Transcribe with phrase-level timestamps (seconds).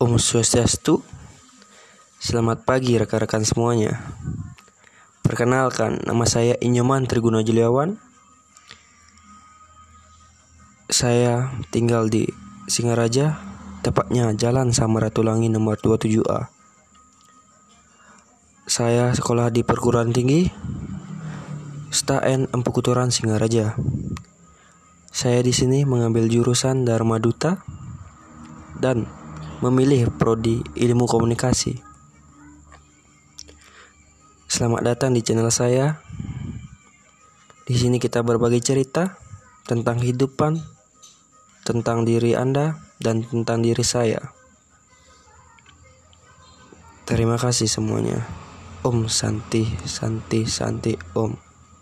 [0.00, 1.04] Om Swastiastu.
[2.16, 4.00] Selamat pagi rekan-rekan semuanya.
[5.20, 8.00] Perkenalkan, nama saya Inyoman Triguna Juliawan.
[10.88, 12.24] Saya tinggal di
[12.64, 13.44] Singaraja
[13.84, 16.48] Tepatnya Jalan Samaratulangi nomor 27A
[18.64, 20.48] Saya sekolah di perguruan tinggi
[21.92, 23.76] STAN Empu Kuturan Singaraja.
[25.12, 27.60] Saya di sini mengambil jurusan Dharma Duta
[28.80, 29.19] dan
[29.60, 31.76] memilih prodi ilmu komunikasi.
[34.48, 36.00] Selamat datang di channel saya.
[37.68, 39.20] Di sini kita berbagi cerita
[39.68, 40.58] tentang kehidupan,
[41.62, 44.32] tentang diri Anda, dan tentang diri saya.
[47.04, 48.26] Terima kasih semuanya.
[48.80, 51.49] Om Santi, Santi, Santi, Om.